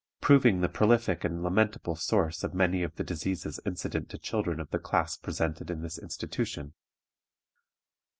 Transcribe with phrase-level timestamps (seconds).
[0.19, 4.71] proving the prolific and lamentable source of many of the diseases incident to children of
[4.71, 6.73] the class presented in this institution.